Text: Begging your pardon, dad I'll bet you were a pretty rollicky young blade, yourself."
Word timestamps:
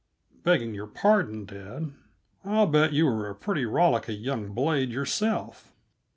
Begging 0.41 0.73
your 0.73 0.87
pardon, 0.87 1.45
dad 1.45 1.93
I'll 2.43 2.65
bet 2.65 2.91
you 2.91 3.05
were 3.05 3.29
a 3.29 3.35
pretty 3.35 3.65
rollicky 3.65 4.19
young 4.19 4.51
blade, 4.51 4.89
yourself." 4.89 5.71